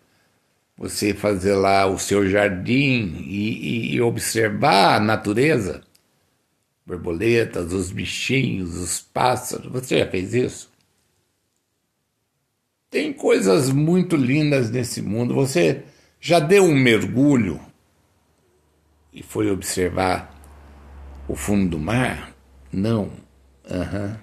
Você 0.76 1.14
fazer 1.14 1.54
lá 1.54 1.86
o 1.86 1.98
seu 1.98 2.28
jardim 2.28 3.24
e, 3.26 3.94
e, 3.94 4.00
observar 4.00 4.96
a 4.96 5.00
natureza, 5.00 5.82
borboletas, 6.86 7.72
os 7.72 7.90
bichinhos, 7.90 8.76
os 8.76 9.00
pássaros. 9.00 9.70
Você 9.70 9.98
já 9.98 10.10
fez 10.10 10.34
isso? 10.34 10.70
Tem 12.90 13.12
coisas 13.12 13.70
muito 13.70 14.16
lindas 14.16 14.70
nesse 14.70 15.00
mundo. 15.00 15.34
Você 15.34 15.84
já 16.20 16.38
deu 16.38 16.64
um 16.64 16.74
mergulho 16.74 17.60
e 19.12 19.22
foi 19.22 19.50
observar 19.50 20.34
o 21.28 21.34
fundo 21.34 21.70
do 21.70 21.78
mar? 21.78 22.34
Não. 22.72 23.12
Uhum. 23.70 24.16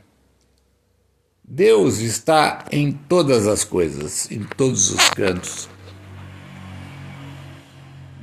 Deus 1.44 1.98
está 1.98 2.66
em 2.72 2.92
todas 2.92 3.48
as 3.48 3.64
coisas, 3.64 4.30
em 4.30 4.44
todos 4.44 4.92
os 4.92 5.10
cantos. 5.10 5.68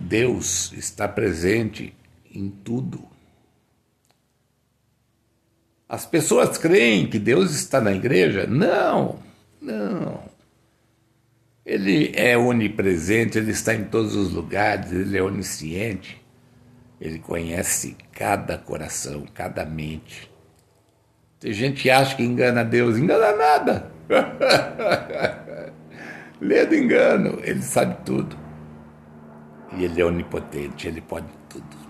Deus 0.07 0.73
está 0.73 1.09
presente 1.09 1.93
em 2.33 2.49
tudo. 2.49 3.05
As 5.89 6.07
pessoas 6.07 6.57
creem 6.57 7.09
que 7.09 7.19
Deus 7.19 7.53
está 7.55 7.81
na 7.81 7.93
igreja? 7.93 8.47
Não, 8.47 9.19
não. 9.61 10.21
Ele 11.65 12.13
é 12.15 12.39
onipresente, 12.39 13.39
ele 13.39 13.51
está 13.51 13.75
em 13.75 13.85
todos 13.85 14.15
os 14.15 14.33
lugares, 14.33 14.93
ele 14.93 15.19
é 15.19 15.23
onisciente. 15.23 16.25
Ele 17.01 17.19
conhece 17.19 17.97
cada 18.13 18.57
coração, 18.57 19.27
cada 19.35 19.65
mente. 19.65 20.31
Tem 21.41 21.53
gente 21.53 21.83
que 21.83 21.91
acha 21.91 22.17
que 22.17 22.23
engana 22.23 22.65
Deus, 22.65 22.97
engana 22.97 23.37
nada. 23.37 23.91
Lê 26.41 26.65
do 26.65 26.75
engano, 26.75 27.41
ele 27.43 27.63
sabe 27.63 27.97
tudo. 28.05 28.46
E 29.73 29.85
ele 29.85 30.01
é 30.01 30.05
onipotente, 30.05 30.87
ele 30.87 31.01
pode 31.01 31.27
tudo. 31.49 31.87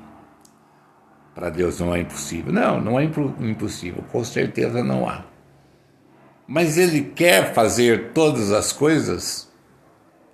Para 1.35 1.51
Deus 1.51 1.81
não 1.81 1.95
é 1.95 2.01
impossível. 2.01 2.53
Não, 2.53 2.81
não 2.81 2.99
é 2.99 3.05
impossível, 3.05 4.03
com 4.11 4.25
certeza 4.25 4.83
não 4.83 5.09
há. 5.09 5.25
Mas 6.47 6.79
ele 6.79 7.11
quer 7.11 7.53
fazer 7.53 8.13
todas 8.13 8.53
as 8.53 8.73
coisas, 8.73 9.53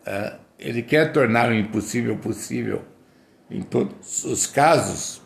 é, 0.04 0.38
ele 0.58 0.82
quer 0.82 1.12
tornar 1.12 1.48
o 1.48 1.54
impossível 1.54 2.16
possível 2.18 2.84
em 3.50 3.62
todos 3.62 4.24
os 4.24 4.46
casos. 4.46 5.22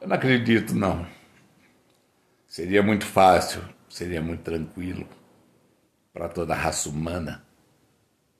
Eu 0.00 0.08
não 0.08 0.16
acredito, 0.16 0.74
não. 0.74 1.06
Seria 2.46 2.82
muito 2.82 3.04
fácil, 3.04 3.62
seria 3.88 4.22
muito 4.22 4.42
tranquilo 4.42 5.06
para 6.12 6.28
toda 6.28 6.54
a 6.54 6.56
raça 6.56 6.88
humana 6.88 7.45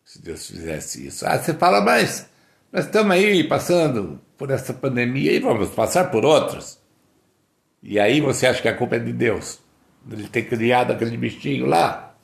se 0.06 0.22
Deus 0.22 0.46
fizesse 0.46 1.04
isso. 1.04 1.26
Ah, 1.26 1.36
você 1.36 1.52
fala, 1.52 1.80
mas 1.80 2.30
nós 2.72 2.84
estamos 2.84 3.10
aí 3.10 3.42
passando 3.42 4.20
por 4.38 4.52
essa 4.52 4.72
pandemia 4.72 5.32
e 5.32 5.40
vamos 5.40 5.70
passar 5.70 6.12
por 6.12 6.24
outras. 6.24 6.80
E 7.82 7.98
aí 7.98 8.20
você 8.20 8.46
acha 8.46 8.62
que 8.62 8.68
a 8.68 8.76
culpa 8.76 8.96
é 8.96 8.98
de 9.00 9.12
Deus? 9.12 9.58
Ele 10.08 10.28
ter 10.28 10.44
criado 10.44 10.92
aquele 10.92 11.16
bichinho 11.16 11.66
lá? 11.66 12.14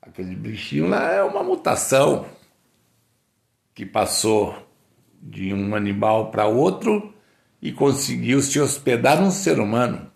Aquele 0.00 0.34
bichinho 0.34 0.88
lá 0.88 1.12
é 1.12 1.22
uma 1.22 1.42
mutação 1.42 2.26
que 3.74 3.84
passou 3.84 4.66
de 5.20 5.52
um 5.52 5.74
animal 5.74 6.30
para 6.30 6.46
outro 6.46 7.12
e 7.60 7.72
conseguiu 7.72 8.40
se 8.40 8.58
hospedar 8.58 9.20
num 9.20 9.30
ser 9.30 9.60
humano. 9.60 10.10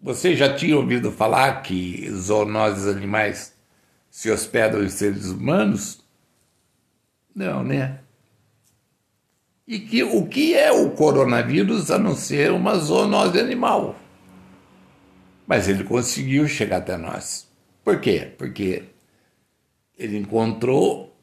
Você 0.00 0.36
já 0.36 0.54
tinha 0.54 0.76
ouvido 0.76 1.10
falar 1.10 1.62
que 1.62 2.08
zoonoses 2.12 2.86
animais 2.86 3.58
se 4.10 4.30
hospedam 4.30 4.82
em 4.82 4.88
seres 4.88 5.26
humanos? 5.26 6.04
Não, 7.34 7.62
né? 7.62 8.00
E 9.66 9.78
que, 9.78 10.02
o 10.02 10.26
que 10.26 10.54
é 10.54 10.72
o 10.72 10.90
coronavírus 10.90 11.90
a 11.92 11.98
não 11.98 12.16
ser 12.16 12.50
uma 12.50 12.74
zoonose 12.76 13.38
animal? 13.38 13.94
Mas 15.46 15.68
ele 15.68 15.84
conseguiu 15.84 16.48
chegar 16.48 16.78
até 16.78 16.96
nós. 16.96 17.48
Por 17.84 18.00
quê? 18.00 18.32
Porque 18.36 18.82
ele 19.96 20.18
encontrou 20.18 21.16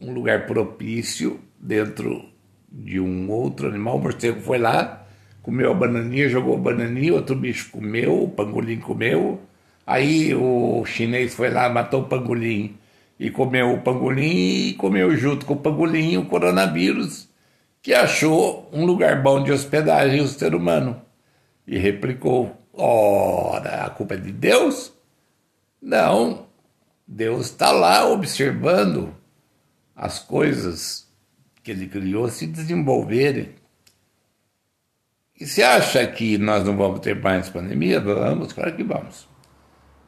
um 0.00 0.12
lugar 0.12 0.46
propício 0.46 1.40
dentro 1.58 2.28
de 2.70 3.00
um 3.00 3.30
outro 3.30 3.68
animal. 3.68 3.96
O 3.96 4.02
morcego 4.02 4.40
foi 4.40 4.58
lá, 4.58 5.04
comeu 5.42 5.72
a 5.72 5.74
bananinha, 5.74 6.28
jogou 6.28 6.54
a 6.56 6.60
bananinha, 6.60 7.14
outro 7.14 7.34
bicho 7.34 7.70
comeu, 7.70 8.22
o 8.22 8.30
pangolim 8.30 8.78
comeu, 8.78 9.40
Aí 9.86 10.34
o 10.34 10.84
chinês 10.84 11.34
foi 11.34 11.50
lá, 11.50 11.68
matou 11.68 12.02
o 12.02 12.08
pangolim 12.08 12.76
e 13.20 13.30
comeu 13.30 13.72
o 13.72 13.82
pangolim 13.82 14.68
e 14.68 14.74
comeu 14.74 15.16
junto 15.16 15.46
com 15.46 15.54
o 15.54 15.60
pangolim 15.60 16.16
o 16.16 16.26
coronavírus, 16.26 17.28
que 17.80 17.94
achou 17.94 18.68
um 18.72 18.84
lugar 18.84 19.22
bom 19.22 19.42
de 19.42 19.52
hospedagem 19.52 20.20
o 20.20 20.26
ser 20.26 20.54
humano 20.54 21.00
e 21.66 21.78
replicou: 21.78 22.56
Ora, 22.72 23.84
a 23.84 23.90
culpa 23.90 24.14
é 24.14 24.18
de 24.18 24.32
Deus? 24.32 24.92
Não, 25.80 26.46
Deus 27.06 27.46
está 27.46 27.70
lá 27.70 28.08
observando 28.10 29.14
as 29.94 30.18
coisas 30.18 31.06
que 31.62 31.70
ele 31.70 31.86
criou 31.86 32.28
se 32.28 32.46
desenvolverem. 32.46 33.54
E 35.38 35.46
se 35.46 35.62
acha 35.62 36.06
que 36.06 36.38
nós 36.38 36.64
não 36.64 36.76
vamos 36.76 37.00
ter 37.00 37.14
mais 37.20 37.48
pandemia? 37.48 38.00
Vamos, 38.00 38.52
claro 38.52 38.74
que 38.74 38.82
vamos. 38.82 39.28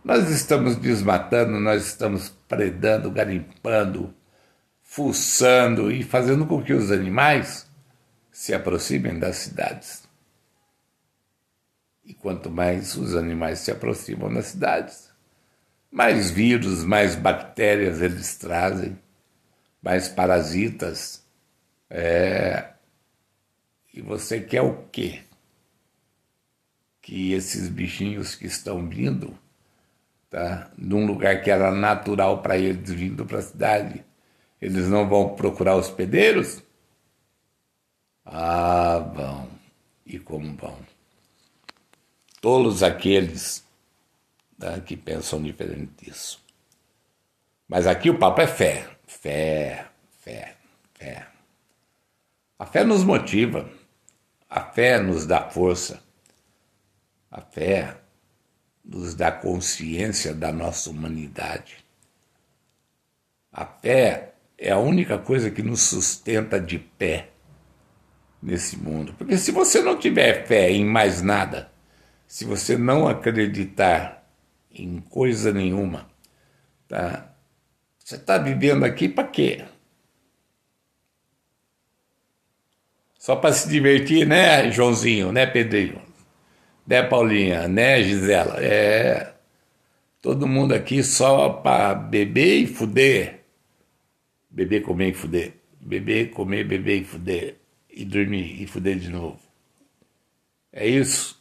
Nós 0.04 0.30
estamos 0.30 0.76
desmatando, 0.76 1.58
nós 1.60 1.86
estamos 1.86 2.30
predando, 2.48 3.10
garimpando, 3.10 4.14
fuçando 4.82 5.90
e 5.90 6.02
fazendo 6.02 6.46
com 6.46 6.62
que 6.62 6.72
os 6.72 6.90
animais 6.90 7.68
se 8.30 8.54
aproximem 8.54 9.18
das 9.18 9.36
cidades. 9.36 10.08
E 12.04 12.14
quanto 12.14 12.50
mais 12.50 12.96
os 12.96 13.14
animais 13.14 13.58
se 13.58 13.70
aproximam 13.70 14.32
das 14.32 14.46
cidades, 14.46 15.10
mais 15.90 16.30
vírus, 16.30 16.84
mais 16.84 17.14
bactérias 17.14 18.00
eles 18.00 18.36
trazem, 18.36 18.98
mais 19.82 20.08
parasitas. 20.08 21.24
É... 21.90 22.70
E 23.92 24.00
você 24.00 24.40
quer 24.40 24.62
o 24.62 24.84
quê? 24.92 25.22
Que 27.02 27.32
esses 27.32 27.68
bichinhos 27.68 28.34
que 28.34 28.46
estão 28.46 28.88
vindo, 28.88 29.36
tá? 30.30 30.70
num 30.76 31.06
lugar 31.06 31.42
que 31.42 31.50
era 31.50 31.70
natural 31.70 32.42
para 32.42 32.56
eles 32.56 32.90
vindo 32.90 33.24
para 33.24 33.38
a 33.38 33.42
cidade, 33.42 34.04
eles 34.60 34.88
não 34.88 35.08
vão 35.08 35.34
procurar 35.34 35.76
hospedeiros? 35.76 36.62
Ah, 38.24 38.98
vão. 38.98 39.48
E 40.04 40.18
como 40.18 40.54
vão? 40.56 40.78
Todos 42.40 42.82
aqueles 42.82 43.64
né, 44.58 44.80
que 44.84 44.96
pensam 44.96 45.42
diferente 45.42 46.04
disso. 46.04 46.42
Mas 47.68 47.86
aqui 47.86 48.10
o 48.10 48.18
papo 48.18 48.40
é 48.40 48.46
fé. 48.46 48.88
Fé, 49.06 49.86
fé, 50.20 50.56
fé. 50.94 51.26
A 52.58 52.66
fé 52.66 52.84
nos 52.84 53.04
motiva. 53.04 53.68
A 54.48 54.60
fé 54.60 55.00
nos 55.00 55.26
dá 55.26 55.48
força. 55.48 56.02
A 57.30 57.40
fé 57.40 57.97
nos 58.88 59.14
dá 59.14 59.30
consciência 59.30 60.32
da 60.34 60.50
nossa 60.50 60.88
humanidade. 60.88 61.76
A 63.52 63.66
fé 63.66 64.32
é 64.56 64.72
a 64.72 64.78
única 64.78 65.18
coisa 65.18 65.50
que 65.50 65.62
nos 65.62 65.82
sustenta 65.82 66.58
de 66.58 66.78
pé 66.78 67.28
nesse 68.42 68.78
mundo. 68.78 69.12
Porque 69.18 69.36
se 69.36 69.52
você 69.52 69.82
não 69.82 69.98
tiver 69.98 70.46
fé 70.46 70.70
em 70.70 70.86
mais 70.86 71.20
nada, 71.20 71.70
se 72.26 72.46
você 72.46 72.78
não 72.78 73.06
acreditar 73.06 74.26
em 74.72 75.00
coisa 75.00 75.52
nenhuma, 75.52 76.08
tá? 76.86 77.30
Você 77.98 78.16
está 78.16 78.38
vivendo 78.38 78.84
aqui 78.84 79.06
para 79.06 79.28
quê? 79.28 79.66
Só 83.18 83.36
para 83.36 83.52
se 83.52 83.68
divertir, 83.68 84.26
né, 84.26 84.70
Joãozinho, 84.70 85.30
né, 85.30 85.46
Pedrinho? 85.46 86.07
Né, 86.88 87.02
Paulinha, 87.02 87.68
né, 87.68 88.02
Gisela? 88.02 88.64
É. 88.64 89.34
Todo 90.22 90.48
mundo 90.48 90.72
aqui 90.72 91.02
só 91.02 91.50
para 91.50 91.94
beber 91.94 92.62
e 92.62 92.66
fuder. 92.66 93.40
Beber, 94.48 94.80
comer 94.80 95.10
e 95.10 95.12
fuder. 95.12 95.52
Beber, 95.78 96.30
comer, 96.30 96.64
beber 96.64 97.02
e 97.02 97.04
fuder 97.04 97.56
e 97.90 98.06
dormir 98.06 98.62
e 98.62 98.66
fuder 98.66 98.98
de 98.98 99.10
novo. 99.10 99.38
É 100.72 100.88
isso. 100.88 101.38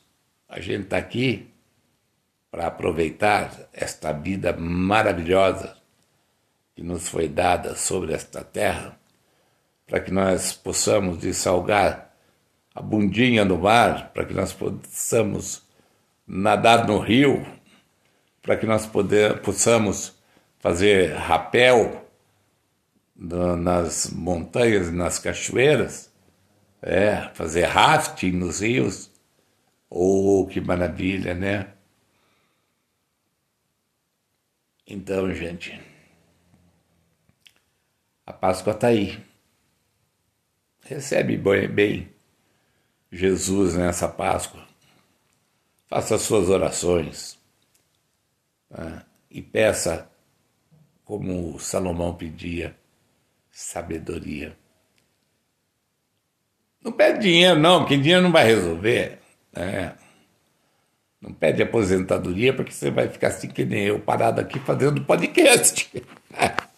A 0.49 0.59
gente 0.59 0.83
está 0.83 0.97
aqui 0.97 1.47
para 2.51 2.67
aproveitar 2.67 3.69
esta 3.71 4.11
vida 4.11 4.51
maravilhosa 4.51 5.77
que 6.75 6.83
nos 6.83 7.07
foi 7.07 7.29
dada 7.29 7.73
sobre 7.73 8.13
esta 8.13 8.43
terra, 8.43 8.99
para 9.85 10.01
que 10.01 10.11
nós 10.11 10.51
possamos 10.51 11.19
dessalgar 11.19 12.06
a 12.77 12.81
bundinha 12.81 13.43
no 13.43 13.57
mar, 13.57 14.11
para 14.13 14.23
que 14.23 14.35
nós 14.35 14.53
possamos 14.53 15.63
nadar 16.27 16.85
no 16.85 16.99
rio, 16.99 17.43
para 18.39 18.55
que 18.55 18.67
nós 18.67 18.85
poder, 18.85 19.41
possamos 19.41 20.15
fazer 20.59 21.15
rapel 21.15 22.07
nas 23.15 24.11
montanhas 24.11 24.91
nas 24.91 25.17
cachoeiras, 25.17 26.13
é, 26.79 27.29
fazer 27.33 27.63
rafting 27.63 28.33
nos 28.33 28.61
rios. 28.61 29.09
Oh, 29.89 30.47
que 30.47 30.61
maravilha, 30.61 31.33
né? 31.33 31.73
Então, 34.85 35.33
gente, 35.33 35.81
a 38.23 38.31
Páscoa 38.31 38.73
está 38.73 38.89
aí. 38.89 39.19
Recebe 40.83 41.37
bem 41.37 42.16
Jesus 43.11 43.75
nessa 43.75 44.07
Páscoa. 44.07 44.65
Faça 45.87 46.17
suas 46.17 46.49
orações 46.49 47.39
tá? 48.69 49.05
e 49.31 49.41
peça, 49.41 50.09
como 51.05 51.57
Salomão 51.59 52.13
pedia, 52.13 52.75
sabedoria. 53.49 54.57
Não 56.83 56.91
pede 56.91 57.19
dinheiro, 57.19 57.59
não, 57.59 57.79
porque 57.79 57.97
dinheiro 57.97 58.23
não 58.23 58.31
vai 58.31 58.45
resolver. 58.45 59.19
Né? 59.53 59.95
Não 61.21 61.33
pede 61.33 61.63
aposentadoria, 61.63 62.53
porque 62.53 62.71
você 62.71 62.91
vai 62.91 63.09
ficar 63.09 63.29
assim 63.29 63.47
que 63.47 63.65
nem 63.65 63.85
eu, 63.85 63.99
parado 63.99 64.39
aqui 64.39 64.59
fazendo 64.59 65.03
podcast. 65.03 65.89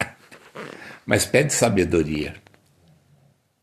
Mas 1.06 1.26
pede 1.26 1.52
sabedoria. 1.54 2.36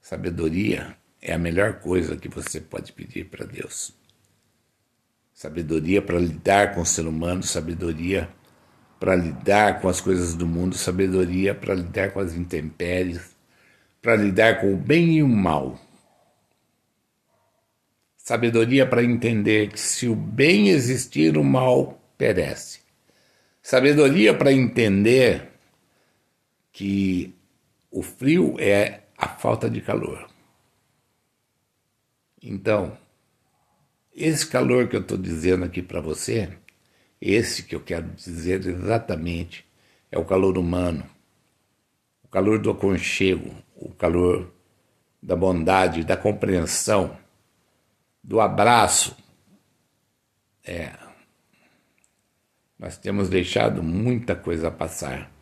Sabedoria 0.00 0.96
é 1.26 1.34
a 1.34 1.38
melhor 1.38 1.80
coisa 1.80 2.16
que 2.16 2.28
você 2.28 2.60
pode 2.60 2.92
pedir 2.92 3.24
para 3.24 3.44
Deus. 3.44 3.92
Sabedoria 5.34 6.00
para 6.00 6.20
lidar 6.20 6.72
com 6.72 6.82
o 6.82 6.86
ser 6.86 7.04
humano, 7.04 7.42
sabedoria 7.42 8.28
para 9.00 9.16
lidar 9.16 9.80
com 9.80 9.88
as 9.88 10.00
coisas 10.00 10.36
do 10.36 10.46
mundo, 10.46 10.76
sabedoria 10.76 11.52
para 11.52 11.74
lidar 11.74 12.12
com 12.12 12.20
as 12.20 12.32
intempéries, 12.32 13.36
para 14.00 14.14
lidar 14.14 14.60
com 14.60 14.72
o 14.72 14.76
bem 14.76 15.16
e 15.16 15.22
o 15.22 15.28
mal. 15.28 15.80
Sabedoria 18.16 18.86
para 18.86 19.02
entender 19.02 19.72
que 19.72 19.80
se 19.80 20.06
o 20.08 20.14
bem 20.14 20.68
existir, 20.68 21.36
o 21.36 21.42
mal 21.42 22.00
perece. 22.16 22.80
Sabedoria 23.60 24.32
para 24.32 24.52
entender 24.52 25.50
que 26.70 27.34
o 27.90 28.00
frio 28.00 28.54
é 28.60 29.00
a 29.18 29.26
falta 29.26 29.68
de 29.68 29.80
calor. 29.80 30.25
Então, 32.48 32.96
esse 34.14 34.46
calor 34.46 34.86
que 34.86 34.94
eu 34.94 35.00
estou 35.00 35.18
dizendo 35.18 35.64
aqui 35.64 35.82
para 35.82 36.00
você, 36.00 36.56
esse 37.20 37.64
que 37.64 37.74
eu 37.74 37.80
quero 37.80 38.06
dizer 38.10 38.64
exatamente, 38.64 39.66
é 40.12 40.16
o 40.16 40.24
calor 40.24 40.56
humano, 40.56 41.04
o 42.22 42.28
calor 42.28 42.60
do 42.60 42.70
aconchego, 42.70 43.52
o 43.74 43.92
calor 43.92 44.48
da 45.20 45.34
bondade, 45.34 46.04
da 46.04 46.16
compreensão 46.16 47.18
do 48.22 48.40
abraço. 48.40 49.16
É. 50.62 50.92
Nós 52.78 52.96
temos 52.96 53.28
deixado 53.28 53.82
muita 53.82 54.36
coisa 54.36 54.70
passar 54.70 55.32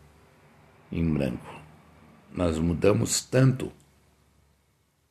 em 0.91 1.07
branco. 1.13 1.61
Nós 2.33 2.59
mudamos 2.59 3.23
tanto 3.23 3.71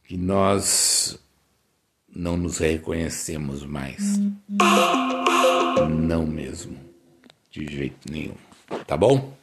que 0.03 0.17
nós 0.17 1.23
não 2.15 2.38
nos 2.38 2.60
reconhecemos 2.60 3.65
mais. 3.65 4.19
Não 5.89 6.26
mesmo. 6.26 6.78
De 7.49 7.65
jeito 7.65 8.12
nenhum. 8.12 8.36
Tá 8.86 8.95
bom? 8.95 9.34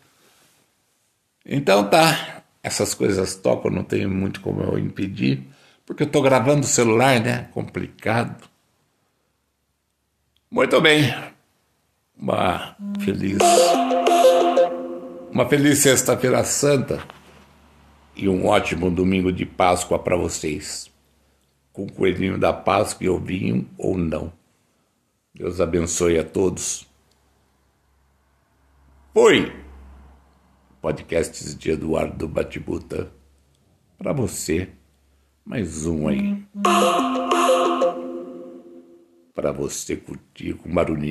Então 1.44 1.88
tá. 1.88 2.42
Essas 2.62 2.92
coisas 2.94 3.37
tocam, 3.37 3.70
não 3.70 3.83
tenho 3.83 4.11
muito 4.11 4.40
como 4.40 4.62
eu 4.62 4.78
impedir. 4.78 5.42
Porque 5.87 6.02
eu 6.02 6.06
estou 6.06 6.22
gravando 6.22 6.61
o 6.61 6.68
celular, 6.68 7.20
né? 7.20 7.48
Complicado. 7.52 8.48
Muito 10.50 10.80
bem. 10.80 11.14
Uma 12.16 12.76
feliz. 13.00 13.38
Uma 15.33 15.48
feliz 15.48 15.78
Sexta-feira 15.78 16.44
Santa 16.44 17.02
e 18.14 18.28
um 18.28 18.46
ótimo 18.46 18.90
domingo 18.90 19.33
de 19.33 19.46
Páscoa 19.46 19.98
para 19.98 20.16
vocês. 20.16 20.90
Com 21.81 21.87
o 21.87 21.93
coelhinho 21.93 22.37
da 22.37 22.53
Páscoa 22.53 23.07
e 23.07 23.09
ovinho 23.09 23.66
ou 23.79 23.97
não. 23.97 24.31
Deus 25.35 25.62
abençoe 25.62 26.19
a 26.19 26.23
todos. 26.23 26.87
Fui! 29.14 29.51
Podcasts 30.83 31.57
de 31.57 31.71
Eduardo 31.71 32.29
Batibuta 32.29 33.11
para 33.97 34.12
você 34.12 34.69
Mais 35.43 35.87
um 35.87 36.07
aí. 36.07 36.45
Para 39.35 39.51
você 39.51 39.97
curtir 39.97 40.53
com 40.59 40.71
barulhinho. 40.75 41.09